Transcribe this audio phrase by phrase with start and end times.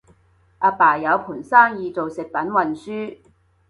[0.57, 3.19] 阿爸有盤生意做食品運輸